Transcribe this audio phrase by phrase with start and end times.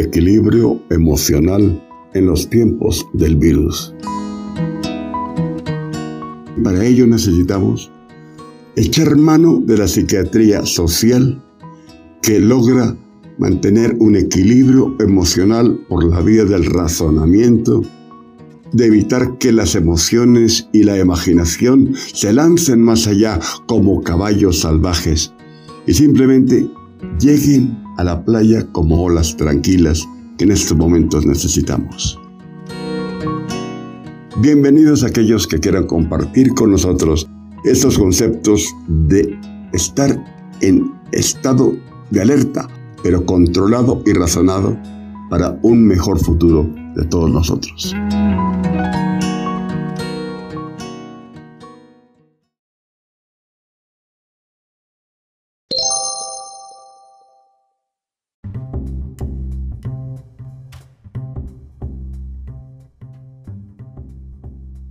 [0.00, 1.82] equilibrio emocional
[2.14, 3.94] en los tiempos del virus.
[6.62, 7.90] Para ello necesitamos
[8.76, 11.42] echar mano de la psiquiatría social
[12.22, 12.96] que logra
[13.38, 17.82] mantener un equilibrio emocional por la vía del razonamiento,
[18.72, 25.32] de evitar que las emociones y la imaginación se lancen más allá como caballos salvajes
[25.86, 26.68] y simplemente
[27.18, 32.18] lleguen a la playa como olas tranquilas que en estos momentos necesitamos.
[34.40, 37.28] Bienvenidos a aquellos que quieran compartir con nosotros
[37.64, 39.36] estos conceptos de
[39.72, 40.16] estar
[40.60, 41.74] en estado
[42.10, 42.68] de alerta,
[43.02, 44.78] pero controlado y razonado
[45.28, 47.94] para un mejor futuro de todos nosotros.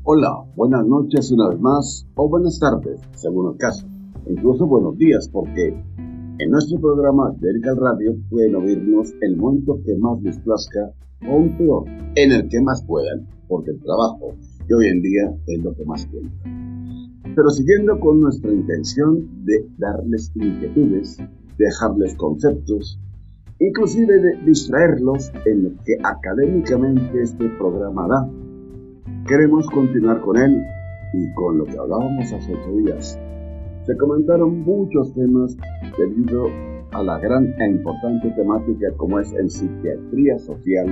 [0.10, 3.86] Hola, buenas noches una vez más, o buenas tardes, según el caso.
[4.26, 10.22] Incluso buenos días, porque en nuestro programa de Radio pueden oírnos el momento que más
[10.22, 10.94] les plazca
[11.30, 11.84] o un peor,
[12.16, 14.34] en el que más puedan, porque el trabajo
[14.66, 16.38] que hoy en día es lo que más cuenta.
[17.36, 21.18] Pero siguiendo con nuestra intención de darles inquietudes,
[21.58, 22.98] dejarles conceptos,
[23.60, 28.47] inclusive de distraerlos en lo que académicamente este programa da
[29.28, 30.64] Queremos continuar con él
[31.12, 33.20] y con lo que hablábamos hace ocho días.
[33.84, 35.58] Se comentaron muchos temas
[35.98, 36.46] debido
[36.92, 40.88] a la gran e importante temática como es en psiquiatría social,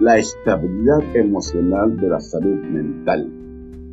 [0.00, 3.26] la estabilidad emocional de la salud mental.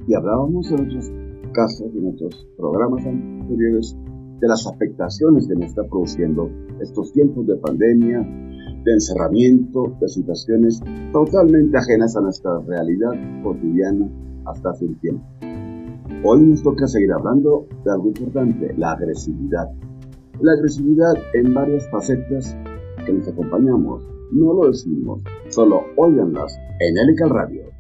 [0.10, 1.10] Y hablábamos en otros
[1.54, 3.96] casos, en otros programas anteriores,
[4.42, 6.50] de las afectaciones que nos está produciendo
[6.82, 8.28] estos tiempos de pandemia,
[8.84, 13.12] de encerramiento, de situaciones totalmente ajenas a nuestra realidad
[13.44, 14.10] cotidiana
[14.46, 15.24] hasta hace un tiempo.
[16.24, 19.68] Hoy nos toca seguir hablando de algo importante, la agresividad.
[20.40, 22.56] La agresividad en varias facetas
[23.06, 24.04] que nos acompañamos.
[24.32, 27.71] No lo decimos, solo óiganlas en Helical Radio.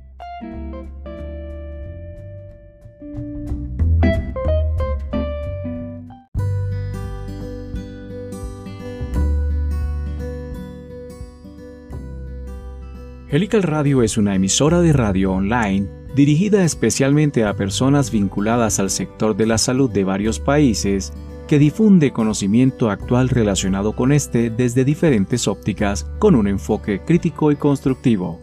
[13.31, 19.37] Helical Radio es una emisora de radio online dirigida especialmente a personas vinculadas al sector
[19.37, 21.13] de la salud de varios países
[21.47, 27.55] que difunde conocimiento actual relacionado con este desde diferentes ópticas con un enfoque crítico y
[27.55, 28.41] constructivo.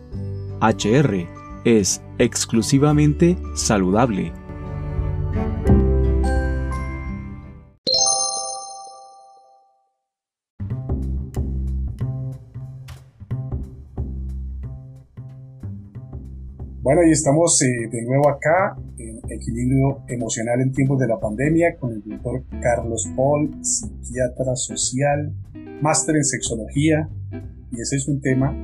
[0.63, 1.27] HR
[1.67, 4.33] es exclusivamente saludable
[16.89, 21.77] Bueno, y estamos eh, de nuevo acá en Equilibrio Emocional en tiempos de la pandemia
[21.77, 25.31] con el doctor Carlos Paul, psiquiatra social,
[25.83, 27.11] máster en sexología,
[27.73, 28.57] y ese es un tema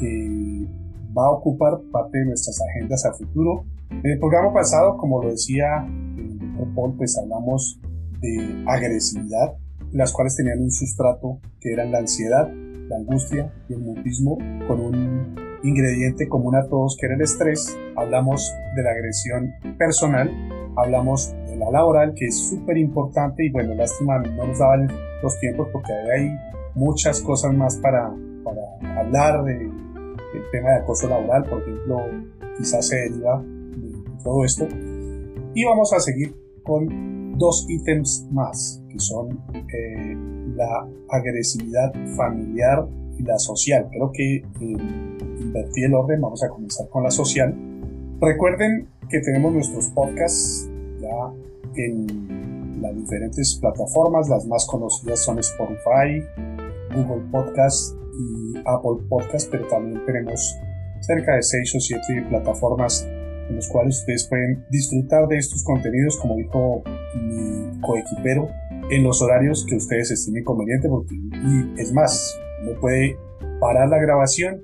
[0.00, 0.66] que
[1.16, 3.64] va a ocupar parte de nuestras agendas a futuro.
[3.90, 7.78] En el programa pasado, como lo decía el doctor Paul, pues hablamos
[8.20, 9.54] de agresividad,
[9.92, 12.52] las cuales tenían un sustrato que eran la ansiedad,
[12.88, 17.76] la angustia y el mutismo con un ingrediente común a todos que era el estrés,
[17.96, 20.30] hablamos de la agresión personal,
[20.76, 24.88] hablamos de la laboral que es súper importante y bueno, lástima no nos daban
[25.22, 26.30] los tiempos porque hay
[26.74, 28.12] muchas cosas más para,
[28.44, 31.98] para hablar de, del tema de acoso laboral, por ejemplo,
[32.56, 34.66] quizás se deriva de todo esto.
[35.54, 40.16] Y vamos a seguir con dos ítems más, que son eh,
[40.54, 42.86] la agresividad familiar
[43.24, 43.88] la social.
[43.90, 44.42] Creo que eh,
[45.40, 47.54] invertí el orden, vamos a comenzar con la social.
[48.20, 50.68] Recuerden que tenemos nuestros podcasts
[51.00, 51.32] ya
[51.76, 56.22] en las diferentes plataformas, las más conocidas son Spotify,
[56.94, 60.56] Google Podcast y Apple Podcast, pero también tenemos
[61.00, 63.06] cerca de 6 o 7 plataformas
[63.48, 66.82] en las cuales ustedes pueden disfrutar de estos contenidos, como dijo
[67.14, 68.48] mi coequipero,
[68.90, 73.18] en los horarios que ustedes estimen conveniente, porque, y es más, uno puede
[73.60, 74.62] parar la grabación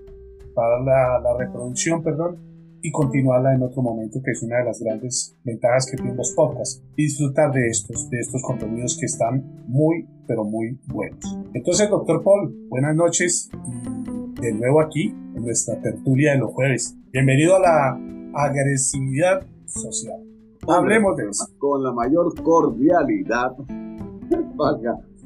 [0.55, 2.38] para la, reproducción, perdón,
[2.81, 6.32] y continuarla en otro momento, que es una de las grandes ventajas que tienen los
[6.32, 6.82] podcasts.
[6.96, 11.38] disfrutar de estos, de estos contenidos que están muy, pero muy buenos.
[11.55, 16.94] Entonces, doctor Paul, buenas noches y de nuevo aquí en nuestra tertulia de los jueves.
[17.11, 18.00] Bienvenido a la
[18.35, 20.20] agresividad social.
[20.69, 21.47] Hablemos de eso.
[21.58, 23.52] Con la mayor cordialidad,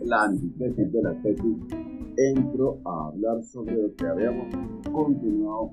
[0.05, 1.57] la antítesis de la tesis
[2.19, 4.49] entro a hablar sobre lo que habíamos
[4.91, 5.71] continuado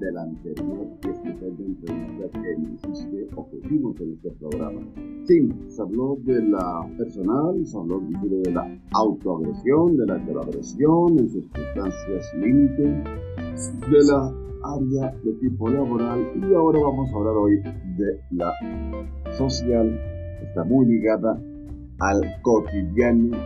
[0.00, 4.80] del anterior que es de entrevista que hiciste o que hicimos en este programa.
[5.24, 11.28] Sí, se habló de la personal, se habló de la autoagresión, de la heteroagresión en
[11.28, 17.60] circunstancias límite, de la área de tipo laboral y ahora vamos a hablar hoy
[17.96, 18.52] de la
[19.36, 19.98] social,
[20.42, 21.38] está muy ligada
[22.00, 23.36] al cotidiano,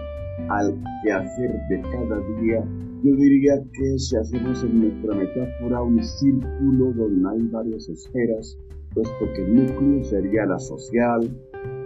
[0.49, 2.65] al quehacer de cada día.
[3.03, 8.59] Yo diría que si hacemos en nuestra metáfora un círculo donde hay varias esferas,
[8.95, 11.21] puesto que el núcleo sería la social,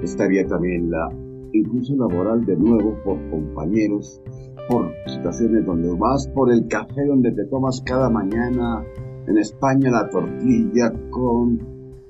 [0.02, 1.10] estaría también la
[1.52, 4.20] incluso laboral de nuevo por compañeros,
[4.68, 8.84] por situaciones donde vas por el café donde te tomas cada mañana,
[9.26, 11.58] en España la tortilla con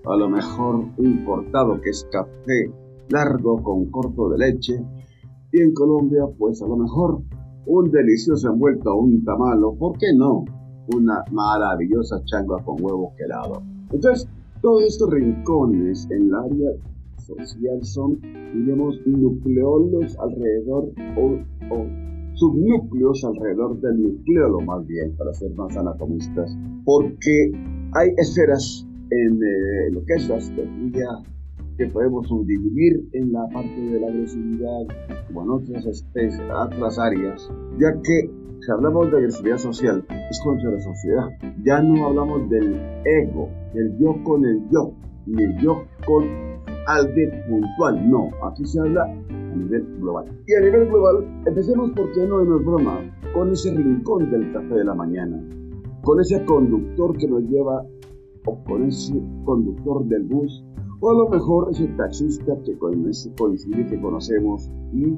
[0.04, 2.70] a lo mejor un cortado que es café
[3.10, 4.84] largo con corto de leche.
[5.52, 7.22] Y en Colombia, pues a lo mejor
[7.66, 10.44] un delicioso envuelto un tamalo, ¿por qué no?
[10.94, 13.62] Una maravillosa changua con huevo quelado.
[13.92, 14.28] Entonces,
[14.62, 16.70] todos estos rincones en el área
[17.18, 18.20] social son,
[18.54, 21.86] digamos, nucleolos alrededor o, o
[22.34, 27.52] subnúcleos alrededor del nucleolo más bien, para ser más anatomistas, porque
[27.94, 30.40] hay esferas en eh, lo que es la
[31.78, 34.80] que podemos subdividir en la parte de la agresividad
[35.28, 37.48] como en otras especies, otras áreas,
[37.78, 38.30] ya que
[38.60, 41.28] si hablamos de agresividad social, es contra la sociedad.
[41.64, 44.92] Ya no hablamos del ego, del yo con el yo,
[45.26, 46.24] ni el yo con
[46.88, 48.10] alguien puntual.
[48.10, 50.26] No, aquí se habla a nivel global.
[50.46, 53.00] Y a nivel global, empecemos porque no es broma,
[53.32, 55.40] con ese rincón del café de la mañana,
[56.02, 57.86] con ese conductor que nos lleva,
[58.44, 60.64] o con ese conductor del bus
[61.00, 65.16] o a lo mejor es el taxista que coincide que conocemos y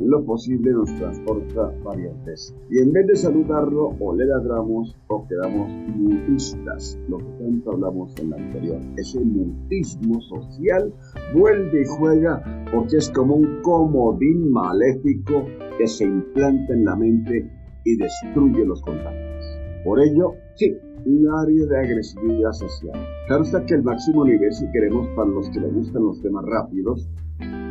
[0.00, 2.54] en lo posible nos transporta varias veces.
[2.70, 8.14] Y en vez de saludarlo o le ladramos o quedamos mutistas, lo que tanto hablamos
[8.20, 8.80] en la anterior.
[8.96, 10.92] Ese mutismo social
[11.34, 12.42] vuelve y juega
[12.72, 15.44] porque es como un comodín maléfico
[15.78, 17.50] que se implanta en la mente
[17.84, 19.44] y destruye los contactos.
[19.84, 20.76] Por ello, sí,
[21.08, 22.92] un área de agresividad social.
[23.26, 26.44] Claro está que el máximo nivel, si queremos, para los que les gustan los temas
[26.44, 27.08] rápidos,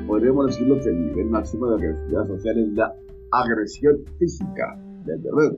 [0.07, 2.95] podríamos decirlo que el nivel máximo de agresividad social es la
[3.31, 5.57] agresión física, desde luego.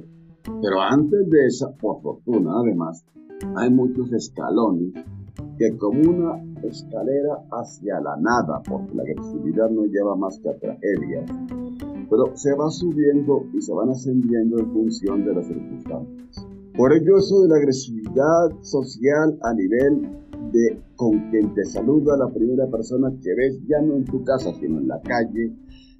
[0.62, 3.06] Pero antes de esa, por fortuna además,
[3.56, 4.94] hay muchos escalones
[5.58, 10.58] que como una escalera hacia la nada, porque la agresividad no lleva más que a
[10.58, 11.30] tragedias,
[12.10, 16.49] pero se va subiendo y se van ascendiendo en función de las circunstancias.
[16.80, 20.02] Por ello eso de la agresividad social a nivel
[20.54, 24.54] de con quien te saluda la primera persona que ves ya no en tu casa
[24.54, 25.52] sino en la calle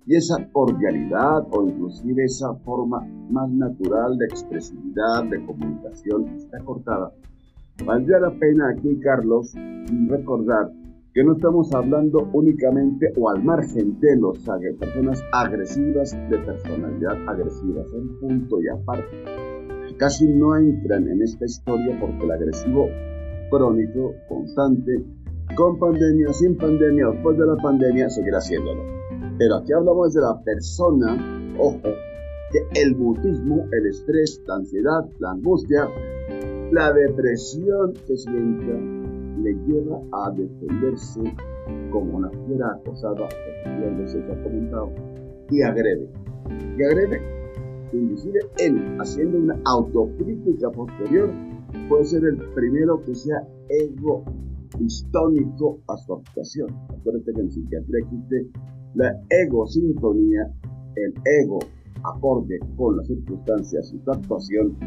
[0.06, 7.12] y esa cordialidad o inclusive esa forma más natural de expresividad, de comunicación está cortada.
[7.86, 9.54] Valdría la pena aquí, Carlos,
[10.08, 10.72] recordar
[11.14, 17.82] que no estamos hablando únicamente o al margen de las personas agresivas, de personalidad agresiva,
[17.82, 19.49] es un punto y aparte
[20.00, 22.88] casi no entran en esta historia porque el agresivo
[23.52, 25.04] crónico, constante,
[25.56, 28.82] con pandemia, sin pandemia, después de la pandemia, seguirá haciéndolo.
[29.38, 31.90] Pero aquí hablamos de la persona, ojo,
[32.52, 35.88] que el mutismo, el estrés, la ansiedad, la angustia,
[36.72, 38.74] la depresión que sienta,
[39.42, 41.22] le lleva a defenderse
[41.92, 44.92] como una fiera acosada, que se ha comentado,
[45.50, 46.10] y agrede.
[46.78, 47.39] Y agrede
[47.94, 51.30] inclusive él haciendo una autocrítica posterior
[51.88, 54.24] puede ser el primero que sea ego
[54.80, 56.70] histónico a su actuación.
[56.90, 58.50] Acuérdate que en psiquiatría existe
[58.96, 60.52] la egosintonía,
[60.96, 61.60] el ego
[62.04, 64.78] acorde con las circunstancias y su actuación,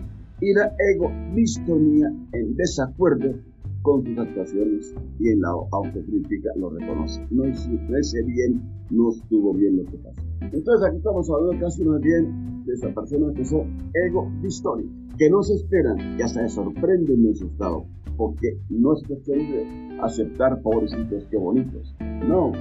[0.41, 3.35] y la ego distonía en desacuerdo
[3.83, 7.27] con sus actuaciones y en la autocrítica lo reconoce.
[7.31, 10.23] No hice bien, no estuvo bien lo que pasó.
[10.41, 15.29] Entonces aquí estamos hablando casi más bien de esa persona que son ego histórico, que
[15.31, 17.85] no se esperan y hasta se sorprenden en su estado,
[18.17, 21.95] porque no es cuestión de aceptar pobrecitos que bonitos,
[22.27, 22.53] no,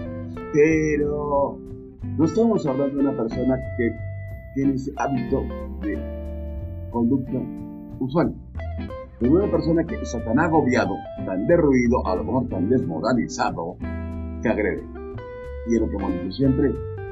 [0.53, 1.57] pero
[2.17, 3.91] no estamos hablando de una persona que
[4.55, 5.43] tiene ese hábito
[5.81, 5.97] de
[6.91, 7.41] conducta
[7.99, 8.35] usual
[9.21, 13.77] de una persona que está tan agobiado, tan derruido, a lo mejor tan desmoralizado,
[14.41, 14.83] que agrede.
[15.69, 16.71] Y en lo que siempre,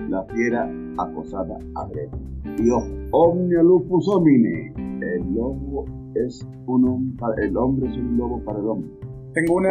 [0.10, 2.10] la fiera acosada agrede.
[2.58, 5.86] Y ojo, omnia lupus homine, el lobo
[6.16, 8.90] es un el hombre es un lobo para el hombre.
[9.34, 9.70] Tengo una...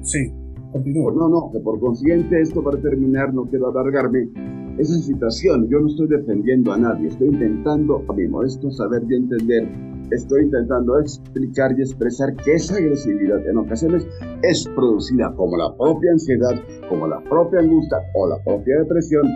[0.00, 0.32] sí,
[0.72, 1.12] continúa.
[1.12, 4.30] No, no, que por consiguiente esto para terminar, no quiero alargarme,
[4.78, 5.68] esa situación.
[5.68, 10.44] Yo no estoy defendiendo a nadie, estoy intentando, a mi modesto saber y entender, estoy
[10.44, 14.06] intentando explicar y expresar que esa agresividad en ocasiones
[14.42, 16.54] es producida como la propia ansiedad,
[16.88, 19.26] como la propia angustia o la propia depresión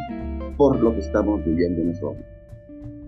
[0.57, 2.29] por lo que estamos viviendo en este momento.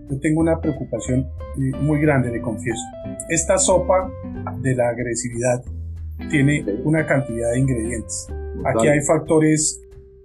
[0.09, 2.81] Yo tengo una preocupación eh, muy grande, le confieso.
[3.29, 4.11] Esta sopa
[4.61, 5.63] de la agresividad
[6.29, 8.27] tiene una cantidad de ingredientes.
[8.65, 9.79] Aquí hay factores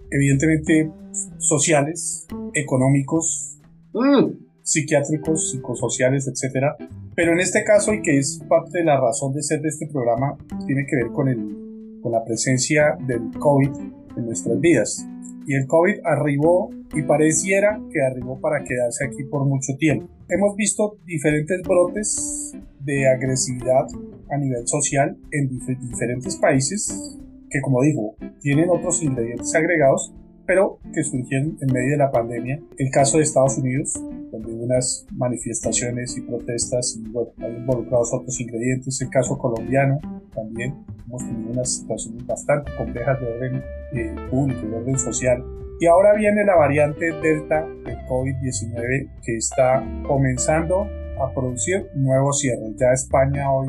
[0.09, 0.91] evidentemente
[1.37, 3.59] sociales, económicos,
[3.93, 4.31] mm.
[4.61, 6.75] psiquiátricos, psicosociales, etcétera.
[7.15, 9.87] Pero en este caso, y que es parte de la razón de ser de este
[9.87, 13.69] programa, tiene que ver con, el, con la presencia del COVID
[14.17, 15.05] en nuestras vidas.
[15.47, 20.07] Y el COVID arribó y pareciera que arribó para quedarse aquí por mucho tiempo.
[20.27, 23.85] Hemos visto diferentes brotes de agresividad
[24.29, 27.17] a nivel social en diferentes países
[27.49, 30.13] que, como digo, tienen otros ingredientes agregados,
[30.45, 32.59] pero que surgieron en medio de la pandemia.
[32.77, 33.93] El caso de Estados Unidos,
[34.31, 39.01] donde hubo unas manifestaciones y protestas y bueno, hay involucrados otros ingredientes.
[39.01, 39.99] El caso colombiano
[40.33, 40.75] también
[41.07, 45.43] hemos tenido unas situaciones bastante complejas de orden eh, público, de orden social.
[45.79, 50.87] Y ahora viene la variante Delta del COVID-19 que está comenzando
[51.21, 52.75] a producir nuevos cierres.
[52.77, 53.67] Ya España hoy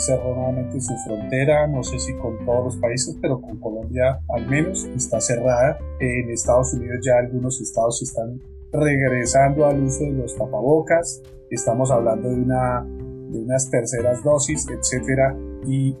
[0.00, 4.48] cerró nuevamente su frontera, no sé si con todos los países, pero con Colombia al
[4.48, 5.78] menos está cerrada.
[6.00, 8.40] En Estados Unidos ya algunos estados están
[8.72, 12.84] regresando al uso de los tapabocas, estamos hablando de, una,
[13.30, 15.96] de unas terceras dosis, etcétera, y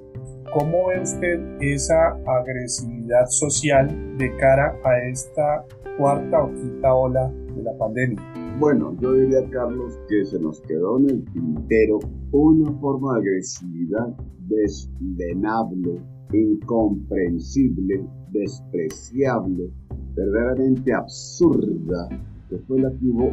[0.52, 5.64] ¿Cómo ve usted esa agresividad social de cara a esta
[5.96, 8.39] cuarta o quinta ola de la pandemia?
[8.60, 11.98] Bueno, yo diría, Carlos, que se nos quedó en el tintero
[12.30, 14.14] una forma de agresividad
[14.48, 15.98] desdenable,
[16.30, 19.70] incomprensible, despreciable,
[20.14, 22.06] verdaderamente absurda,
[22.50, 23.32] que fue la que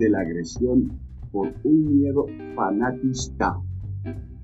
[0.00, 0.90] de la agresión
[1.30, 3.56] por un miedo fanatista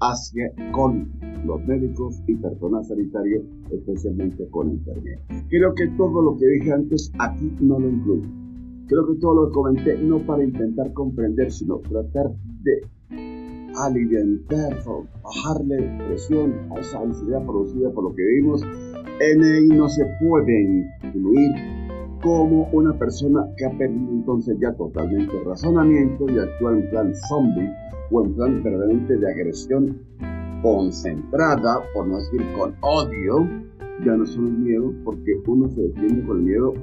[0.02, 1.10] hacia con
[1.44, 5.24] los médicos y personal sanitario, especialmente con enfermeros.
[5.48, 8.41] Creo que todo lo que dije antes aquí no lo incluye
[8.88, 12.30] Creo que todo lo que comenté, no para intentar comprender, sino tratar
[12.62, 12.82] de
[13.76, 14.76] alimentar
[15.22, 21.50] bajarle presión a esa ansiedad producida por lo que vimos, ahí no se puede incluir
[22.22, 27.70] como una persona que ha perdido entonces ya totalmente razonamiento y actúa en plan zombie
[28.10, 29.98] o en plan permanente de agresión
[30.62, 33.48] concentrada, por no decir con odio,
[34.04, 36.74] ya no son el miedo, porque uno se defiende con el miedo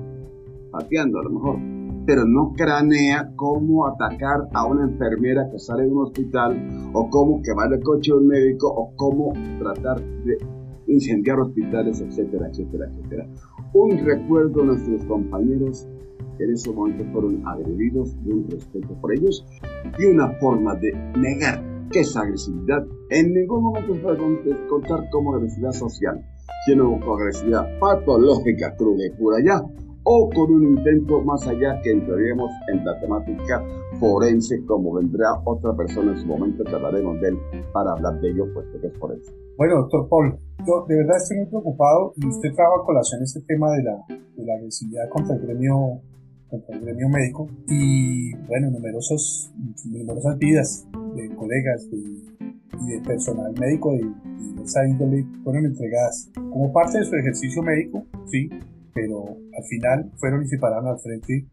[0.72, 1.79] pateando a lo mejor
[2.10, 7.40] pero no cranea cómo atacar a una enfermera que sale de un hospital o cómo
[7.44, 10.40] quemar el coche de un médico o cómo tratar de
[10.88, 13.28] incendiar hospitales, etcétera, etcétera, etcétera.
[13.76, 15.88] Un recuerdo a nuestros compañeros
[16.40, 19.46] que en ese momento fueron agredidos de un respeto por ellos
[20.00, 25.36] y una forma de negar que esa agresividad en ningún momento se puede contar como
[25.36, 26.26] agresividad social,
[26.66, 29.62] sino como agresividad patológica, cruda y pura ya,
[30.12, 33.64] o con un intento más allá que entraríamos en la temática
[34.00, 37.38] forense como vendrá otra persona en su momento hablaremos de él
[37.72, 39.32] para hablar de ello puesto que es forense.
[39.56, 40.36] Bueno, doctor Paul,
[40.66, 44.06] yo de verdad estoy muy preocupado y usted trabaja a colación este tema de la,
[44.36, 46.02] de la agresividad contra el gremio
[46.50, 49.52] contra el gremio médico y bueno, numerosos,
[49.86, 56.98] numerosas vidas de colegas y de personal médico de esa índole fueron entregadas como parte
[56.98, 58.50] de su ejercicio médico, sí,
[58.94, 61.48] pero al final fueron y se pararon al frente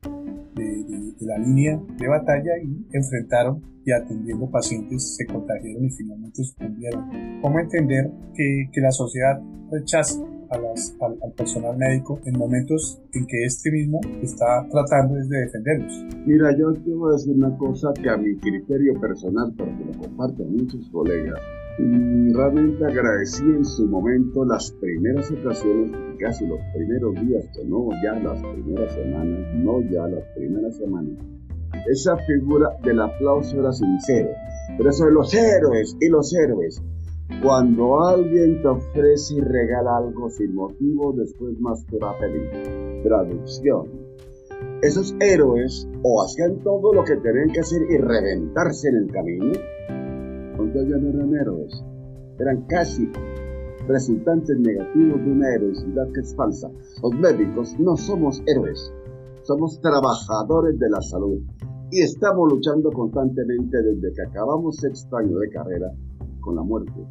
[0.54, 7.40] de, la línea de batalla y enfrentaron y atendiendo pacientes se contagiaron y finalmente sucumbieron.
[7.40, 9.40] ¿Cómo entender que, que la sociedad
[9.70, 15.38] rechaza a las, al, personal médico en momentos en que este mismo está tratando de
[15.38, 16.04] defenderlos?
[16.26, 19.84] Mira, yo te voy a decir una cosa que a mi criterio personal, pero que
[19.84, 21.40] lo comparten muchos colegas,
[21.78, 28.18] realmente agradecí en su momento las primeras ocasiones, casi los primeros días, que no ya
[28.20, 31.18] las primeras semanas, no ya las primeras semanas.
[31.90, 34.30] Esa figura del aplauso era sincero,
[34.76, 36.82] pero eso de los héroes y los héroes.
[37.42, 43.88] Cuando alguien te ofrece y regala algo sin motivo, después más te va pedir traducción.
[44.80, 49.52] Esos héroes o hacían todo lo que tenían que hacer y reventarse en el camino,
[50.64, 51.84] no eran héroes,
[52.38, 53.10] eran casi
[53.86, 56.70] resultantes negativos de una heroicidad que es falsa.
[57.02, 58.92] Los médicos no somos héroes,
[59.42, 61.40] somos trabajadores de la salud
[61.90, 65.92] y estamos luchando constantemente desde que acabamos sexto año de carrera
[66.40, 67.06] con la muerte.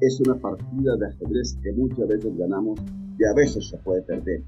[0.00, 2.80] Es una partida de ajedrez que muchas veces ganamos
[3.18, 4.42] y a veces se puede perder.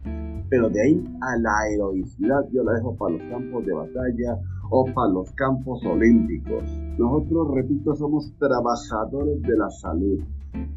[0.50, 4.38] Pero de ahí a la heroicidad yo la dejo para los campos de batalla
[4.70, 6.62] o para los campos olímpicos.
[6.98, 10.20] Nosotros, repito, somos trabajadores de la salud.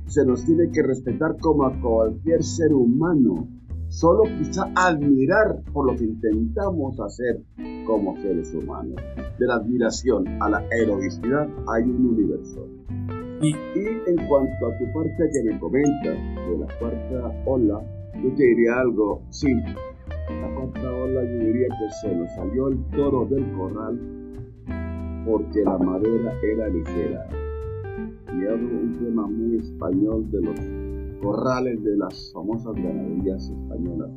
[0.07, 3.48] Se nos tiene que respetar como a cualquier ser humano.
[3.89, 7.43] Solo quizá admirar por lo que intentamos hacer
[7.86, 8.95] como seres humanos.
[9.38, 12.67] De la admiración a la heroicidad hay un universo.
[13.41, 17.81] Y, en cuanto a tu parte que me comentas de la cuarta ola,
[18.24, 19.48] yo te diría algo, sí,
[20.41, 24.00] la cuarta ola yo diría que se nos salió el toro del corral
[25.25, 27.27] porque la madera era ligera.
[28.27, 30.60] Y hablo un tema muy español de los
[31.21, 34.10] corrales de las famosas ganaderías españolas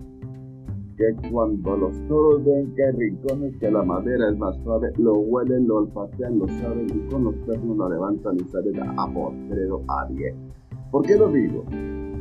[0.97, 5.15] que cuando los toros ven que hay rincones que la madera es más suave, lo
[5.15, 9.83] huelen, lo olfatean, lo saben y con los pernos la levantan y salen a potrero
[9.89, 10.37] a bien.
[10.93, 11.65] ¿Por qué lo digo?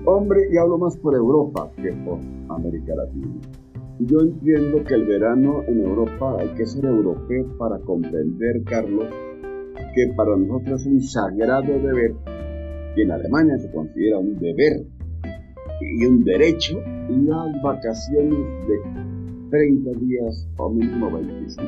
[0.05, 2.17] Hombre, y hablo más por Europa que por
[2.49, 3.62] América Latina.
[4.05, 9.05] Yo entiendo que el verano en Europa hay que ser europeo para comprender, Carlos,
[9.95, 12.13] que para nosotros es un sagrado deber,
[12.97, 14.85] y en Alemania se considera un deber
[15.79, 16.79] y un derecho
[17.09, 21.63] las vacaciones de 30 días o mínimo 25.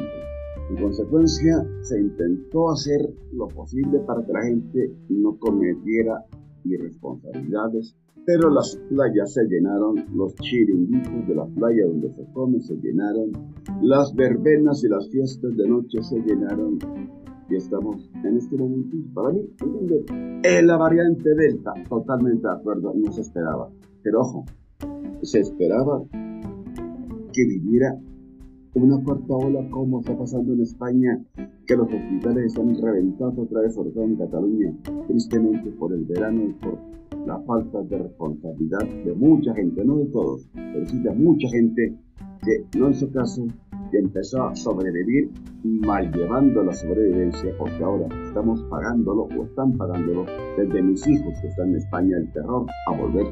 [0.72, 3.00] En consecuencia, se intentó hacer
[3.32, 6.26] lo posible para que la gente no cometiera
[6.66, 12.76] irresponsabilidades, pero las playas se llenaron, los chiringuitos de la playa donde se come se
[12.76, 13.32] llenaron,
[13.82, 16.80] las verbenas y las fiestas de noche se llenaron
[17.48, 19.42] y estamos en este momento, para mí,
[20.44, 23.70] en la variante Delta, totalmente de acuerdo, no se esperaba.
[24.02, 24.46] Pero ojo,
[25.22, 26.04] se esperaba
[27.32, 28.00] que viviera
[28.74, 31.24] una cuarta ola como está pasando en España,
[31.66, 34.74] que los hospitales están reventados otra vez, sobre todo en Cataluña,
[35.08, 36.78] tristemente por el verano y por
[37.26, 41.98] la falta de responsabilidad de mucha gente, no de todos, pero sí de mucha gente
[42.44, 43.46] que no hizo caso
[43.92, 45.32] que empezó a sobrevivir
[45.64, 50.26] mal llevando la sobrevivencia, porque ahora estamos pagándolo o están pagándolo
[50.58, 53.26] desde mis hijos que están en España el terror a volver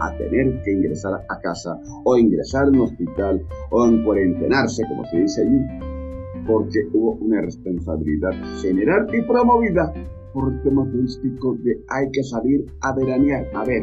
[0.00, 5.04] a tener que ingresar a casa o ingresar en un hospital o en cuarentenarse, como
[5.06, 9.92] se dice allí, porque hubo una responsabilidad general y promovida
[10.32, 13.46] por el tema turístico de hay que salir a veranear.
[13.54, 13.82] A ver,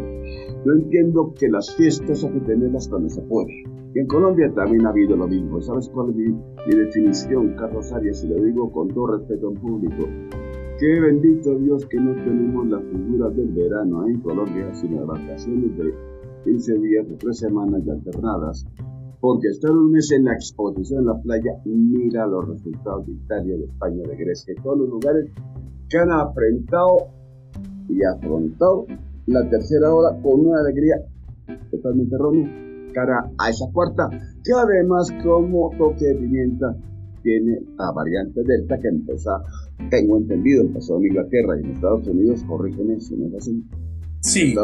[0.66, 3.64] yo entiendo que las fiestas hay que tenerlas cuando se puede.
[3.94, 5.62] Y en Colombia también ha habido lo mismo.
[5.62, 8.24] ¿Sabes cuál es mi, mi definición, Carlos Arias?
[8.26, 10.08] Y lo digo con todo respeto en público.
[10.78, 15.94] Qué bendito Dios que no tenemos la figura del verano en Colombia, sino vacaciones de
[16.44, 18.66] 15 días, de 3 semanas y alternadas.
[19.22, 23.58] Porque estar un mes en la exposición en la playa, mira los resultados de Italia,
[23.58, 25.32] de España, de Grecia, de todos los lugares
[25.90, 27.10] que han afrontado
[27.90, 28.86] y afrontado
[29.28, 30.96] la tercera hora con una alegría
[31.72, 34.10] totalmente errónea cara a esa cuarta,
[34.44, 36.76] que además como toque de pimienta
[37.22, 39.32] tiene la variante Delta que empezó,
[39.90, 43.64] tengo entendido, empezó en Inglaterra y en Estados Unidos, corrígeme si no es así.
[44.22, 44.56] Sí.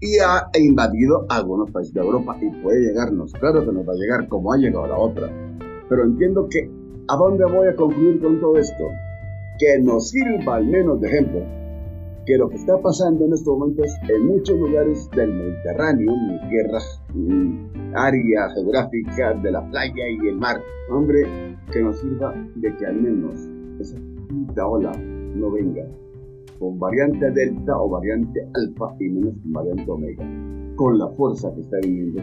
[0.00, 3.96] Y ha invadido algunos países de Europa y puede llegarnos, claro que nos va a
[3.96, 5.30] llegar como ha llegado la otra.
[5.88, 6.70] Pero entiendo que,
[7.08, 8.84] ¿a dónde voy a concluir con todo esto?
[9.60, 11.40] Que nos sirva al menos de ejemplo
[12.24, 16.12] que lo que está pasando en estos momentos en muchos lugares del Mediterráneo,
[16.48, 16.78] tierra,
[17.12, 21.26] mi área geográfica de la playa y el mar, hombre,
[21.70, 23.38] que nos sirva de que al menos
[23.78, 25.86] esa quinta ola no venga
[26.58, 30.24] con variante delta o variante alfa y menos con variante omega,
[30.76, 32.22] con la fuerza que está viniendo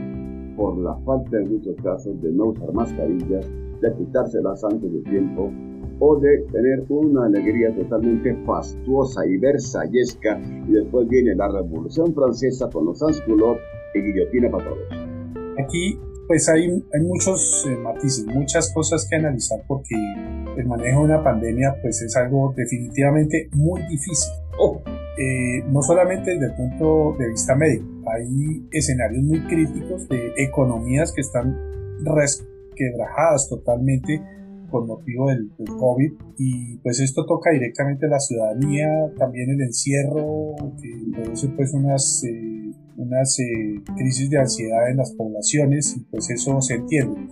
[0.56, 3.48] por la falta en muchos casos de no usar mascarillas,
[3.82, 5.52] de quitárselas antes de tiempo,
[6.00, 12.70] o de tener una alegría totalmente fastuosa y versallesca y después viene la Revolución Francesa
[12.70, 13.62] con los sans-culottes
[13.96, 14.80] y guillotina para todos.
[15.64, 19.96] Aquí pues hay, hay muchos eh, matices, muchas cosas que analizar porque
[20.58, 24.34] el manejo de una pandemia pues es algo definitivamente muy difícil.
[24.60, 24.82] Oh.
[25.20, 31.12] Eh, no solamente desde el punto de vista médico, hay escenarios muy críticos de economías
[31.12, 31.58] que están
[32.04, 34.22] resquebrajadas totalmente
[34.70, 40.56] por motivo del, COVID y pues esto toca directamente a la ciudadanía, también el encierro
[40.82, 46.30] que produce pues unas, eh, unas eh, crisis de ansiedad en las poblaciones y pues
[46.30, 47.28] eso se entiende.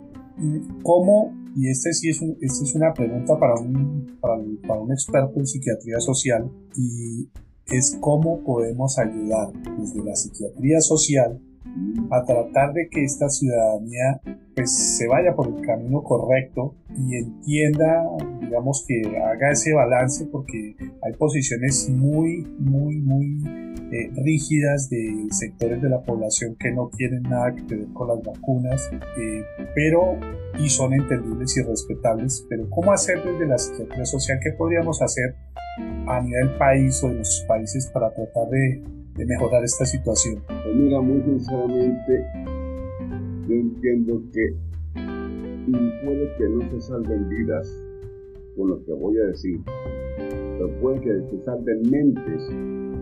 [0.83, 5.47] ¿Cómo, y este sí es, esta es una pregunta para un, para un experto en
[5.47, 7.29] psiquiatría social y
[7.67, 11.39] es cómo podemos ayudar desde la psiquiatría social
[12.11, 14.21] a tratar de que esta ciudadanía
[14.55, 18.03] pues se vaya por el camino correcto y entienda,
[18.39, 23.43] digamos que haga ese balance porque hay posiciones muy, muy, muy
[23.91, 28.23] eh, rígidas de sectores de la población que no quieren nada que ver con las
[28.23, 29.43] vacunas, eh,
[29.75, 30.17] pero
[30.57, 34.39] y son entendibles y respetables, pero ¿cómo hacer desde la psiquiatría social?
[34.41, 35.35] ¿Qué podríamos hacer
[36.07, 38.81] a nivel país o de nuestros países para tratar de,
[39.15, 40.43] de mejorar esta situación?
[40.47, 42.25] Pues mira, muy sinceramente,
[43.47, 44.55] yo entiendo que
[46.03, 47.67] puede que no se salven vidas
[48.55, 49.59] con lo que voy a decir,
[50.17, 52.47] pero puede que se salven mentes,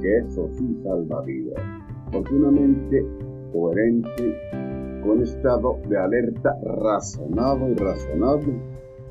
[0.02, 1.62] que eso sí salva vidas.
[2.12, 3.06] Porque una mente
[3.52, 4.36] coherente,
[5.04, 8.54] con estado de alerta razonado y razonable,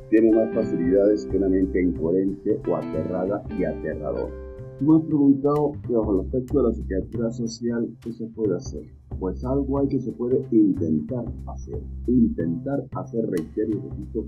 [0.08, 4.41] tiene más facilidades que una mente incoherente o aterrada y aterradora.
[4.82, 8.82] Tú has preguntado bajo el aspecto de la psiquiatría social, ¿qué se puede hacer?
[9.20, 11.80] Pues algo hay que se puede intentar hacer.
[12.08, 14.26] Intentar hacer, reitero y repito,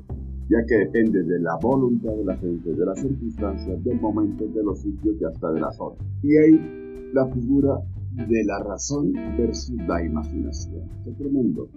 [0.48, 4.62] ya que depende de la voluntad de la gente, de las circunstancias, del momento, de
[4.62, 5.98] los sitios y hasta de las horas.
[6.22, 7.80] Y ahí la figura
[8.14, 10.84] de la razón versus la imaginación.
[11.04, 11.68] Es tremendo.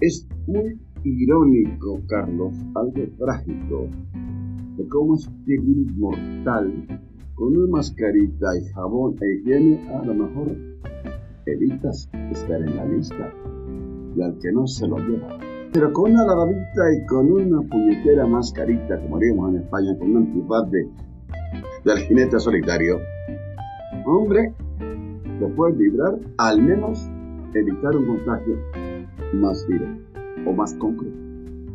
[0.00, 3.88] Es muy irónico, Carlos, algo trágico,
[4.78, 6.72] de cómo este virus mortal,
[7.42, 10.56] con una mascarita y jabón e higiene, a lo mejor
[11.46, 13.32] evitas estar en la lista
[14.14, 15.40] y al que no se lo lleva.
[15.72, 20.16] Pero con una lavadita y con una puñetera mascarita, como haríamos en España, con un
[20.18, 20.88] antifaz de,
[21.84, 23.00] del jinete solitario,
[24.06, 24.54] hombre,
[25.40, 27.10] se puede librar, al menos
[27.54, 28.56] evitar un contagio
[29.32, 31.18] más directo o más concreto.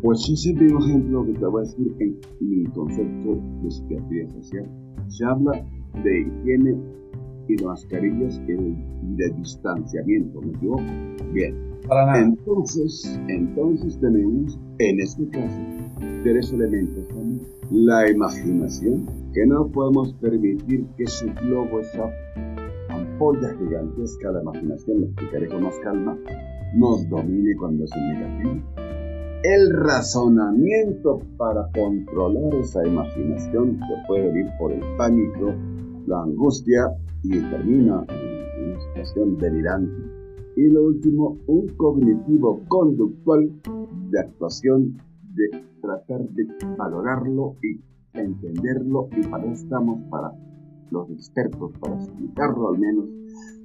[0.02, 4.87] Pues ese mismo ejemplo que te voy a decir en mi concepto de psiquiatría social.
[5.10, 5.66] Se habla
[6.04, 6.76] de higiene
[7.48, 8.54] y de mascarillas y
[9.16, 10.84] de, distanciamiento, ¿me equivoco?
[11.34, 11.56] Bien.
[12.16, 15.62] Entonces, entonces tenemos en este caso
[16.24, 17.48] tres elementos también.
[17.72, 22.10] La imaginación, que no podemos permitir que su globo, esa
[22.90, 26.18] ampolla gigantesca de imaginación, lo explicaré con más calma,
[26.76, 28.87] nos domine cuando es negativo.
[29.44, 35.54] El razonamiento para controlar esa imaginación que puede venir por el pánico,
[36.08, 36.88] la angustia
[37.22, 39.94] y termina en una situación delirante.
[40.56, 43.52] Y lo último, un cognitivo conductual
[44.10, 44.98] de actuación,
[45.36, 47.80] de tratar de valorarlo y
[48.20, 50.32] entenderlo y para estamos para
[50.90, 53.06] los expertos, para explicarlo al menos,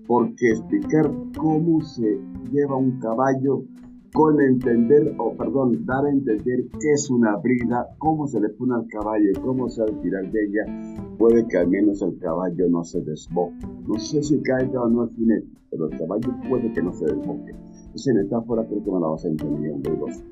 [0.06, 2.20] porque explicar cómo se
[2.52, 3.64] lleva un caballo
[4.12, 8.74] con entender, o perdón, dar a entender qué es una brida, cómo se le pone
[8.74, 12.68] al caballo, cómo se va a tirar de ella, puede que al menos el caballo
[12.68, 13.66] no se desboque.
[13.86, 17.06] No sé si caiga o no al jinete, pero el caballo puede que no se
[17.06, 17.54] desboque.
[17.94, 20.22] Esa metáfora creo que me la vas a entender, los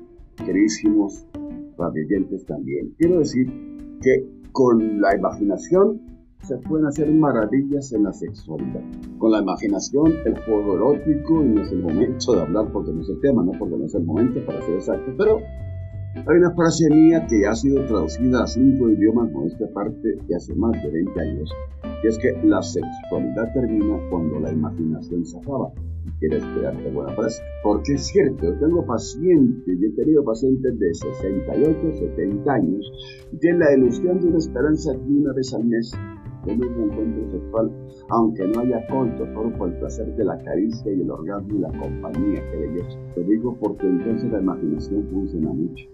[0.45, 1.25] queridísimos
[1.77, 2.93] radiantes también.
[2.97, 3.47] Quiero decir
[4.01, 6.10] que con la imaginación
[6.43, 8.81] se pueden hacer maravillas en la sexualidad.
[9.17, 13.01] Con la imaginación, el juego erótico, y no es el momento de hablar porque no
[13.01, 15.39] es el tema, no porque no es el momento para ser exacto, pero
[16.13, 20.35] hay una frase mía que ha sido traducida a cinco idiomas con esta parte de
[20.35, 21.51] hace más de 20 años,
[22.03, 25.71] y es que la sexualidad termina cuando la imaginación se acaba.
[26.03, 27.43] Y quieres quedarte buena frase.
[27.63, 32.91] Porque es cierto, yo tengo pacientes, yo he tenido pacientes de 68, 70 años,
[33.39, 35.93] tienen la ilusión de una esperanza de una vez al mes
[36.43, 37.71] tener un encuentro sexual,
[38.09, 41.59] aunque no haya coito, solo por el placer de la caricia y el orgasmo y
[41.59, 42.99] la compañía, que belleza.
[43.15, 45.85] Lo digo porque entonces la imaginación funciona mucho.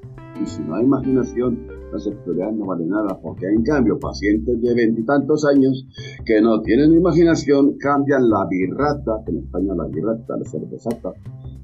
[0.41, 4.75] Y si no hay imaginación, la sexualidad no vale nada, porque en cambio pacientes de
[4.75, 5.87] veintitantos años
[6.25, 11.13] que no tienen imaginación cambian la birrata, que en España la birrata, la cervezata,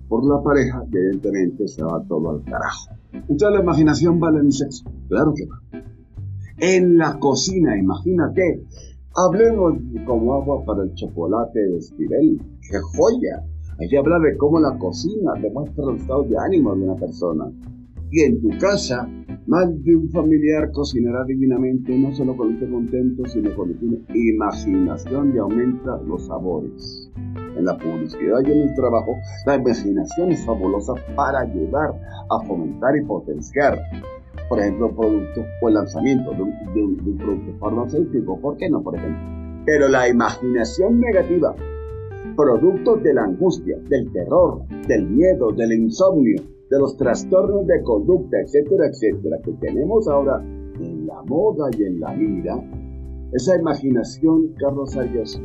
[0.07, 2.91] por la pareja, evidentemente se va todo al carajo.
[3.13, 5.92] Entonces la imaginación vale en sexo, claro que va
[6.63, 8.63] en la cocina, imagínate.
[9.15, 9.73] Hablemos
[10.05, 12.39] como agua para el chocolate de Estirel.
[12.61, 13.43] ¡Qué joya!
[13.79, 17.51] Hay que hablar de cómo la cocina demuestra los estados de ánimo de una persona.
[18.11, 19.05] Y en tu casa,
[19.45, 25.35] más de un familiar cocinará divinamente, no solo con esté contento, sino con tiene imaginación
[25.35, 27.11] y aumenta los sabores.
[27.57, 31.91] En la publicidad y en el trabajo, la imaginación es fabulosa para ayudar
[32.29, 33.77] a fomentar y potenciar
[34.53, 38.39] por ejemplo, productos o el lanzamiento de un, producto farmacéutico.
[38.39, 39.19] ¿Por qué no, por ejemplo?
[39.65, 41.55] Pero la imaginación negativa,
[42.35, 46.39] productos de la angustia, del terror, del miedo, del insomnio,
[46.69, 50.39] de los trastornos de conducta, etcétera, etcétera, que tenemos ahora
[50.79, 52.63] en la moda y en la vida,
[53.31, 55.41] esa imaginación, Carlos Arias,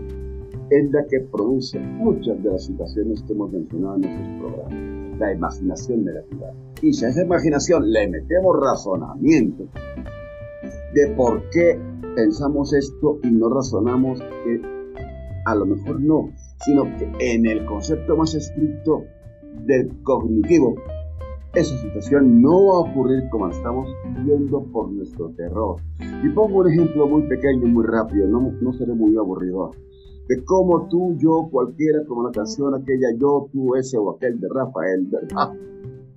[0.68, 5.18] es la que produce muchas de las situaciones que hemos mencionado en nuestros programas.
[5.18, 6.53] La imaginación negativa.
[6.82, 9.64] Y si a esa imaginación le metemos razonamiento
[10.94, 11.78] de por qué
[12.14, 14.60] pensamos esto y no razonamos que
[15.44, 16.30] a lo mejor no,
[16.64, 19.04] sino que en el concepto más estricto
[19.64, 20.74] del cognitivo,
[21.54, 23.88] esa situación no va a ocurrir como la estamos
[24.24, 25.76] viendo por nuestro terror.
[26.22, 29.72] Y pongo un ejemplo muy pequeño muy rápido, no, no seré muy aburrido
[30.28, 34.48] de cómo tú, yo, cualquiera, como la canción aquella, yo, tú, ese o aquel de
[34.48, 35.54] Rafael, ¿verdad?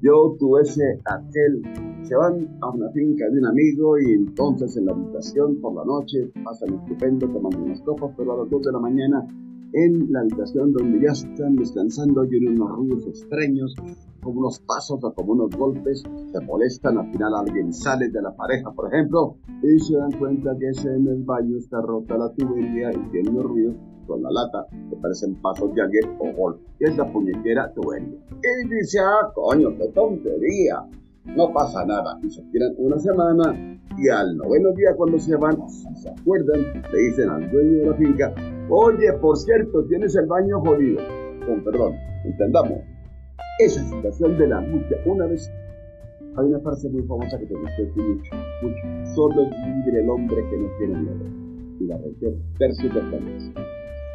[0.02, 1.62] Yo, tú, ese, aquel,
[2.02, 5.86] se van a una finca de un amigo y entonces en la habitación por la
[5.86, 9.28] noche pasan estupendo tomando unas copas, pero a las 2 de la mañana
[9.74, 13.74] en la habitación donde ya están descansando oyen unos ruidos extraños,
[14.22, 18.36] como unos pasos o como unos golpes, se molestan, al final alguien sale de la
[18.36, 22.32] pareja, por ejemplo, y se dan cuenta que ese en el baño está rota la
[22.34, 23.76] tubería y tiene unos ruidos
[24.08, 26.60] con la lata que parecen pasos de alguien o gol.
[26.80, 28.18] Y es la puñetera tubería.
[28.44, 30.84] Y dice, ah, coño, qué tontería.
[31.26, 32.20] No pasa nada.
[32.24, 37.00] Y se tiran una semana y al noveno día cuando se van, se acuerdan, le
[37.00, 38.34] dicen al dueño de la finca,
[38.72, 41.02] oye, por cierto, tienes el baño jodido.
[41.46, 42.80] Con perdón, entendamos.
[43.60, 45.52] Esa situación de la angustia, una vez
[46.38, 49.14] hay una frase muy famosa que te gustó mucho, mucho.
[49.16, 51.26] Solo es libre el hombre que no tiene miedo.
[51.80, 53.54] Y la reitero, tercio de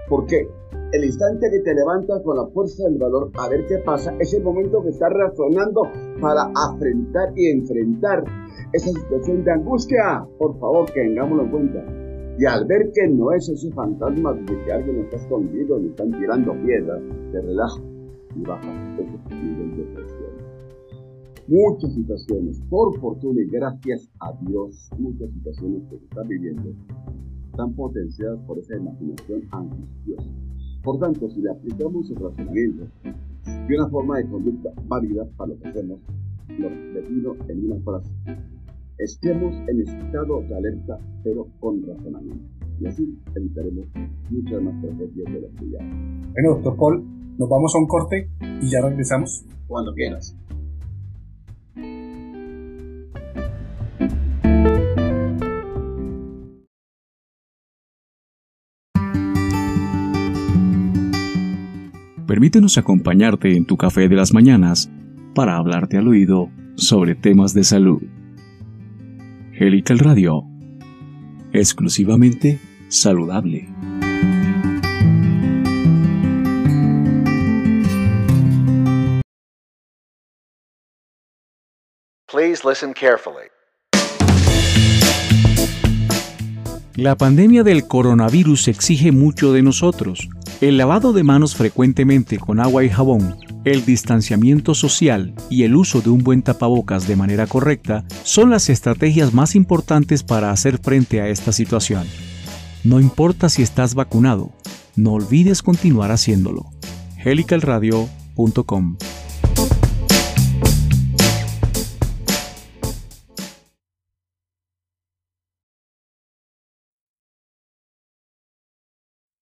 [0.08, 0.48] ¿Por qué?
[0.92, 4.32] El instante que te levantas con la fuerza del valor a ver qué pasa, es
[4.34, 5.82] el momento que estás razonando
[6.20, 8.24] para afrontar y enfrentar
[8.72, 10.26] esa situación de angustia.
[10.38, 12.05] Por favor, que tengámoslo en cuenta.
[12.38, 16.10] Y al ver que no es ese fantasma de que alguien está escondido ni están
[16.12, 17.00] tirando piedras,
[17.32, 17.82] te relajas
[18.34, 20.36] y bajas ese nivel de presión.
[21.48, 26.74] Muchas situaciones, por fortuna y gracias a Dios, muchas situaciones que se están viviendo
[27.50, 30.28] están potenciadas por esa imaginación angustiosa.
[30.82, 32.84] Por tanto, si le aplicamos el razonamiento
[33.68, 36.00] y una forma de conducta válida para lo que hacemos,
[36.58, 38.10] lo defino en una frase.
[38.98, 42.46] Estemos en estado de alerta, pero con razonamiento.
[42.80, 43.86] Y así evitaremos
[44.30, 45.80] muchas más tragedias de la ciudad.
[46.32, 47.04] Bueno, doctor Paul,
[47.36, 48.30] nos vamos a un corte
[48.62, 49.44] y ya regresamos.
[49.66, 50.34] Cuando quieras.
[62.26, 64.90] Permítenos acompañarte en tu café de las mañanas
[65.34, 68.02] para hablarte al oído sobre temas de salud.
[69.58, 70.44] Helical Radio.
[71.50, 73.66] Exclusivamente saludable.
[82.30, 83.48] Please listen carefully.
[86.96, 90.28] La pandemia del coronavirus exige mucho de nosotros.
[90.60, 96.00] El lavado de manos frecuentemente con agua y jabón, el distanciamiento social y el uso
[96.00, 101.20] de un buen tapabocas de manera correcta son las estrategias más importantes para hacer frente
[101.20, 102.06] a esta situación.
[102.84, 104.52] No importa si estás vacunado,
[104.94, 106.70] no olvides continuar haciéndolo.
[107.24, 108.98] helicalradio.com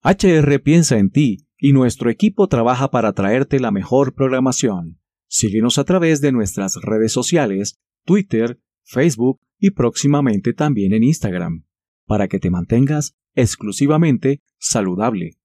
[0.03, 4.99] HR piensa en ti y nuestro equipo trabaja para traerte la mejor programación.
[5.29, 11.65] Síguenos a través de nuestras redes sociales, Twitter, Facebook y próximamente también en Instagram,
[12.07, 15.39] para que te mantengas exclusivamente saludable.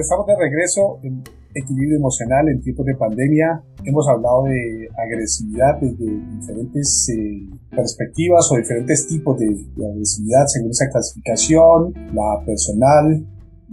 [0.00, 1.22] estamos de regreso en
[1.56, 3.62] equilibrio emocional en tiempos de pandemia.
[3.84, 10.88] Hemos hablado de agresividad desde diferentes eh, perspectivas o diferentes tipos de, agresividad según esa
[10.90, 13.26] clasificación, la personal,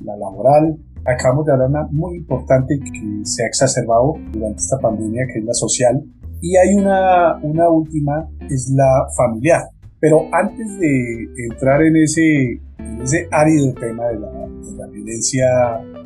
[0.03, 0.77] la laboral.
[1.05, 5.45] Acabamos de hablar una muy importante que se ha exacerbado durante esta pandemia, que es
[5.45, 6.01] la social.
[6.41, 9.63] Y hay una, una última, es la familiar.
[9.99, 15.45] Pero antes de entrar en ese, en ese árido tema de la, de la violencia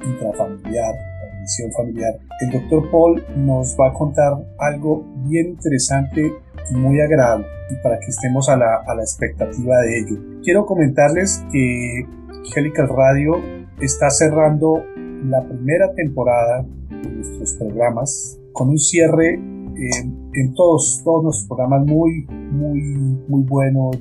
[0.05, 0.93] intrafamiliar,
[1.75, 2.19] familiar.
[2.41, 6.31] El doctor Paul nos va a contar algo bien interesante
[6.71, 10.17] y muy agradable y para que estemos a la, a la expectativa de ello.
[10.43, 12.05] Quiero comentarles que
[12.55, 13.35] Helical Radio
[13.81, 14.83] está cerrando
[15.25, 21.85] la primera temporada de nuestros programas con un cierre en, en todos, todos nuestros programas
[21.85, 22.79] muy, muy,
[23.27, 23.91] muy bueno.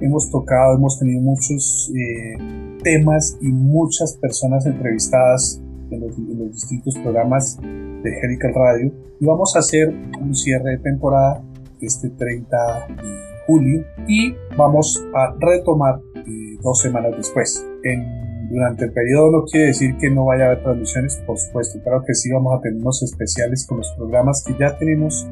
[0.00, 2.38] Hemos tocado, hemos tenido muchos eh,
[2.82, 6.16] temas y muchas personas entrevistadas en los,
[6.52, 9.88] distintos programas de Helical Radio y vamos a hacer
[10.20, 11.42] un cierre de temporada
[11.80, 12.56] este 30
[12.88, 13.12] de
[13.46, 17.66] julio y vamos a retomar eh, dos semanas después.
[17.82, 21.80] En durante el periodo no quiere decir que no vaya a haber transmisiones, por supuesto,
[21.82, 25.26] claro que sí vamos a tener unos especiales con los programas que ya tenemos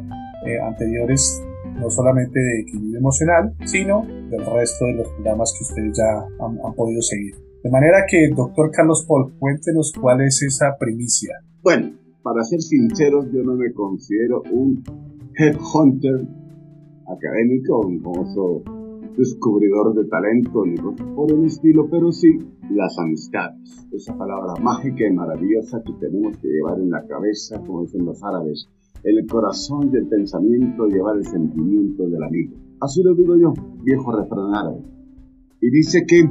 [0.47, 1.43] eh, anteriores,
[1.79, 6.59] no solamente de equilibrio emocional, sino del resto de los programas que ustedes ya han,
[6.65, 7.35] han podido seguir.
[7.63, 11.37] De manera que, doctor Carlos Paul, cuéntenos cuál es esa primicia.
[11.63, 14.83] Bueno, para ser sinceros, yo no me considero un
[15.37, 16.27] headhunter
[17.07, 18.65] académico, un famoso
[19.17, 20.75] descubridor de talento ni
[21.15, 22.37] por el estilo, pero sí
[22.71, 27.83] las amistades, esa palabra mágica y maravillosa que tenemos que llevar en la cabeza, como
[27.83, 28.69] dicen los árabes,
[29.05, 32.57] el corazón y el pensamiento, llevar el sentimiento del amigo.
[32.81, 34.83] Así lo digo yo, viejo refrán árabe.
[35.61, 36.29] Y dice que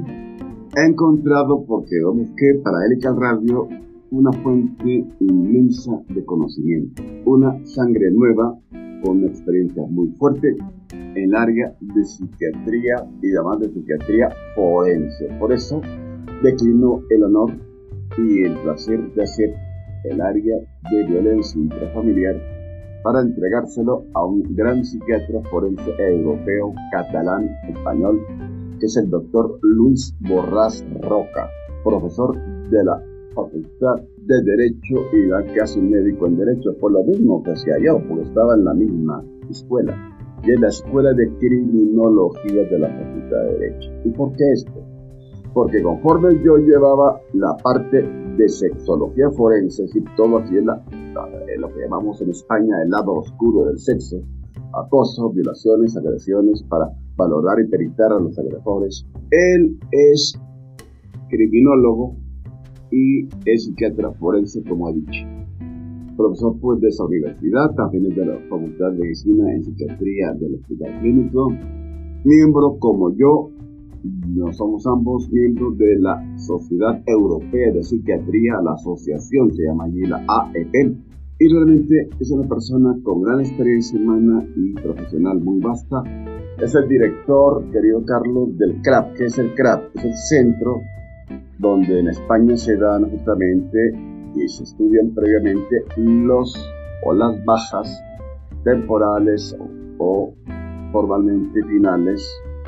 [0.75, 3.67] ha encontrado, porque vamos que para él el Radio,
[4.11, 8.57] una fuente inmensa de conocimiento, una sangre nueva
[9.03, 10.55] con una experiencia muy fuerte
[10.93, 15.27] en el área de psiquiatría y además de psiquiatría forense.
[15.39, 15.81] Por eso
[16.43, 17.51] declinó el honor
[18.17, 19.53] y el placer de hacer
[20.05, 20.55] el área
[20.91, 22.35] de violencia intrafamiliar
[23.03, 28.21] para entregárselo a un gran psiquiatra forense europeo, catalán, español,
[28.85, 31.49] es el doctor Luis Borrás Roca,
[31.83, 32.37] profesor
[32.69, 36.75] de la Facultad de Derecho y la que hace un médico en Derecho.
[36.79, 39.95] Por lo mismo que hacía yo, porque estaba en la misma escuela.
[40.43, 43.89] En la Escuela de Criminología de la Facultad de Derecho.
[44.05, 44.83] ¿Y por qué esto?
[45.53, 48.01] Porque conforme yo llevaba la parte
[48.37, 50.83] de sexología forense, y todo así es la,
[51.57, 54.21] lo que llamamos en España el lado oscuro del sexo,
[54.73, 59.05] acoso, violaciones, agresiones, para valorar y peritar a los agresores.
[59.29, 60.39] Él es
[61.29, 62.15] criminólogo
[62.91, 65.25] y es psiquiatra forense, como ha dicho.
[66.17, 70.55] Profesor pues, de esa universidad, también es de la Facultad de Medicina en Psiquiatría del
[70.55, 71.53] Hospital Clínico.
[72.23, 73.49] Miembro, como yo,
[74.27, 80.01] no somos ambos miembros de la Sociedad Europea de Psiquiatría, la asociación se llama allí
[80.01, 81.10] la AEP.
[81.43, 86.03] Y realmente es una persona con gran experiencia humana y profesional muy vasta.
[86.59, 89.15] Es el director, querido Carlos, del CRAP.
[89.15, 89.85] que es el CRAP?
[89.95, 90.81] Es el Centro
[91.57, 93.79] donde en España se dan justamente
[94.35, 96.55] y se estudian previamente los
[97.05, 98.03] o las bajas
[98.63, 99.57] temporales
[99.97, 100.35] o,
[100.91, 102.23] formalmente finales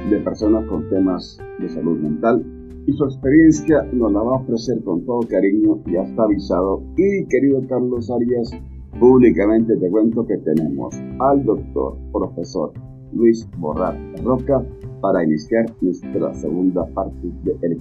[0.10, 2.44] de personas con temas de salud mental
[2.86, 6.84] y su experiencia nos la va a ofrecer con todo cariño, ya está avisado.
[6.98, 8.52] Y querido Carlos Arias,
[9.00, 12.74] públicamente te cuento que tenemos al doctor, profesor
[13.14, 14.64] Luis Borrat Roca
[15.02, 17.78] para iniciar nuestra segunda parte de El.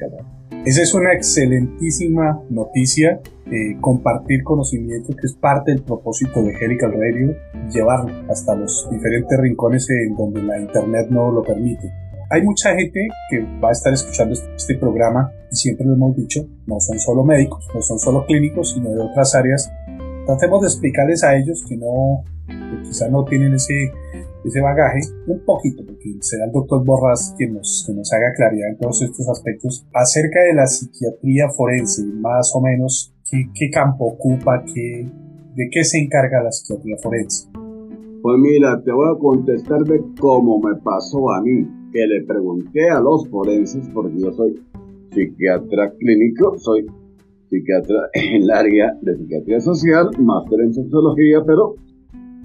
[0.65, 6.93] Esa es una excelentísima noticia, eh, compartir conocimiento que es parte del propósito de Helical
[6.93, 7.35] Radio,
[7.69, 12.02] llevarlo hasta los diferentes rincones en donde la internet no lo permite.
[12.33, 16.17] Hay mucha gente que va a estar escuchando este, este programa y siempre lo hemos
[16.17, 19.71] dicho, no son solo médicos, no son solo clínicos, sino de otras áreas.
[20.25, 23.75] Tratemos de explicarles a ellos que no, que quizá no tienen ese
[24.45, 28.79] ese bagaje un poquito, porque será el doctor Borras quien nos, nos haga claridad en
[28.79, 34.65] todos estos aspectos acerca de la psiquiatría forense, más o menos qué, qué campo ocupa,
[34.65, 35.07] qué,
[35.55, 37.49] de qué se encarga la psiquiatría forense.
[38.23, 42.89] Pues mira, te voy a contestar de cómo me pasó a mí, que le pregunté
[42.91, 44.61] a los forenses, porque yo soy
[45.13, 46.87] psiquiatra clínico, soy
[47.49, 51.75] psiquiatra en el área de psiquiatría social, máster en sexología, pero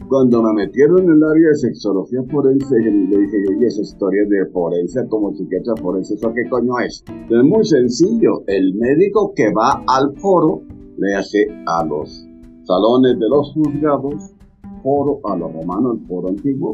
[0.10, 4.45] cuando me metieron en el área de sexología forense, le dije y esa historia de
[4.51, 7.03] forense como psiquiatra forense, ¿eso qué coño es?
[7.29, 8.43] Es muy sencillo.
[8.47, 10.62] El médico que va al foro,
[10.97, 12.25] le hace a los
[12.63, 14.33] salones de los juzgados,
[14.81, 16.73] foro a los romanos, el foro antiguo,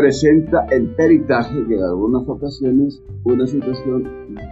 [0.00, 4.04] presenta el peritaje que en algunas ocasiones una situación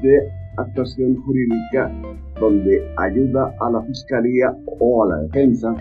[0.02, 1.90] de actuación jurídica
[2.38, 5.74] donde ayuda a la fiscalía o a la defensa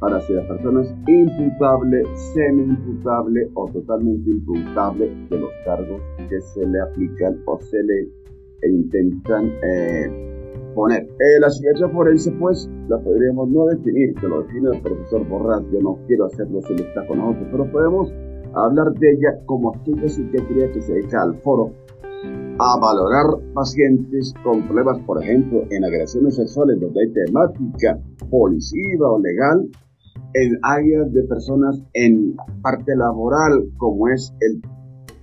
[0.00, 6.66] para si la persona es imputable, semi-imputable o totalmente imputable de los cargos que se
[6.66, 8.08] le aplican o se le
[8.66, 11.02] intentan eh, poner.
[11.02, 15.62] Eh, la psiquiatría forense, pues, la podríamos no definir, que lo define el profesor Borras,
[15.70, 18.10] yo no quiero hacerlo si está con nosotros, pero podemos
[18.54, 21.72] hablar de ella como aquella psiquiatría que se dedica al foro
[22.58, 27.98] a valorar pacientes con problemas, por ejemplo, en agresiones sexuales donde hay temática
[28.30, 29.68] policiva o legal,
[30.34, 34.62] en áreas de personas en parte laboral, como es el,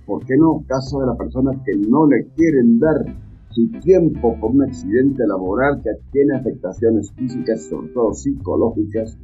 [0.06, 3.04] ¿por qué no?, caso de las personas que no le quieren dar
[3.50, 9.18] su tiempo por un accidente laboral que tiene afectaciones físicas, sobre todo psicológicas,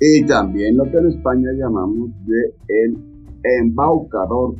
[0.00, 3.17] y también lo que en España llamamos de el
[3.60, 4.56] embaucador,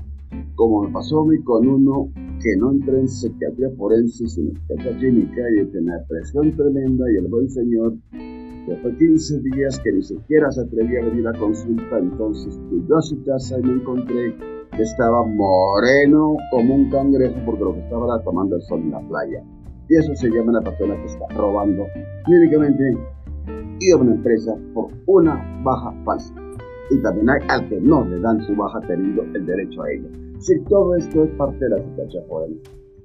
[0.55, 2.11] como me pasó a mí con uno
[2.43, 7.29] que no entré en psiquiatría forense, sino en clínica y tenía presión tremenda y el
[7.29, 7.95] buen señor
[8.69, 12.85] Después de 15 días que ni siquiera se atrevía a venir a consulta, entonces fui
[12.95, 14.37] a su casa y me encontré
[14.77, 19.01] que estaba moreno como un cangrejo porque lo que estaba tomando el sol en la
[19.09, 19.43] playa.
[19.89, 21.87] Y eso se llama una persona que está robando
[22.27, 22.95] clínicamente
[23.81, 26.35] y a una empresa por una baja falsa.
[26.91, 30.09] Y también hay al que no le dan su baja teniendo el derecho a ella.
[30.39, 32.25] Si todo esto es parte de la situación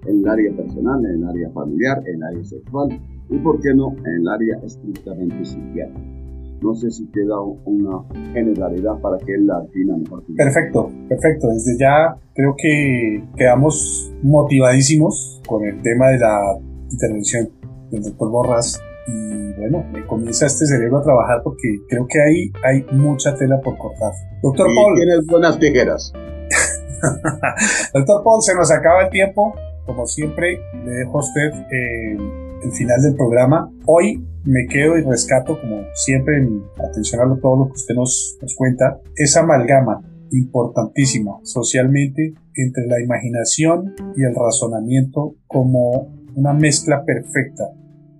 [0.06, 2.90] en el área personal, en el área familiar, en el área sexual,
[3.30, 6.14] y por qué no en el área estrictamente psiquiátrica.
[6.62, 10.24] No sé si queda una generalidad para que la afina mejor.
[10.34, 11.48] Perfecto, perfecto.
[11.50, 16.58] Desde ya creo que quedamos motivadísimos con el tema de la
[16.90, 17.50] intervención
[17.92, 22.52] del doctor Borras y bueno, me comienza este cerebro a trabajar porque creo que ahí
[22.64, 24.14] hay mucha tela por cortar.
[24.42, 24.96] Doctor Paul.
[24.96, 26.14] Tienes buenas tijeras.
[27.94, 29.54] doctor Paul, se nos acaba el tiempo.
[29.86, 32.18] Como siempre, le dejo a usted eh,
[32.64, 33.70] el final del programa.
[33.86, 38.38] Hoy me quedo y rescato, como siempre, en atención a todo lo que usted nos,
[38.42, 40.02] nos cuenta, esa amalgama
[40.32, 47.66] importantísima socialmente entre la imaginación y el razonamiento como una mezcla perfecta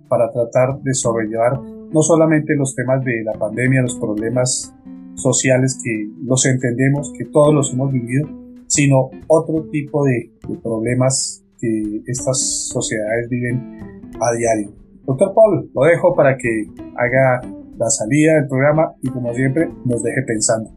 [0.08, 4.74] para tratar de sobrellevar no solamente los temas de la pandemia, los problemas
[5.14, 8.28] sociales que los entendemos, que todos los hemos vivido,
[8.66, 13.78] sino otro tipo de, de problemas que estas sociedades viven
[14.20, 14.72] a diario.
[15.06, 17.40] Doctor Paul, lo dejo para que haga
[17.78, 20.70] la salida del programa y como siempre nos deje pensando.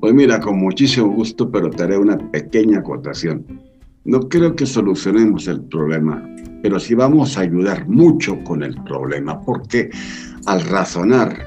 [0.00, 3.46] Pues mira, con muchísimo gusto, pero te haré una pequeña acotación.
[4.04, 6.22] No creo que solucionemos el problema,
[6.64, 9.90] pero sí vamos a ayudar mucho con el problema, porque
[10.46, 11.44] al razonar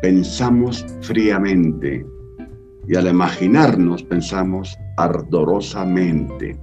[0.00, 2.02] pensamos fríamente
[2.88, 6.58] y al imaginarnos pensamos ardorosamente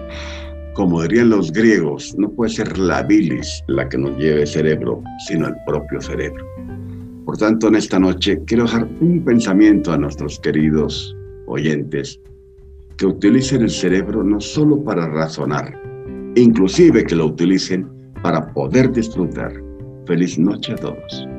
[0.73, 5.03] como dirían los griegos, no puede ser la bilis la que nos lleve el cerebro,
[5.27, 6.43] sino el propio cerebro.
[7.25, 12.19] Por tanto, en esta noche quiero dejar un pensamiento a nuestros queridos oyentes,
[12.97, 15.82] que utilicen el cerebro no solo para razonar,
[16.35, 17.89] inclusive que lo utilicen
[18.21, 19.53] para poder disfrutar.
[20.05, 21.32] Feliz noche a todos.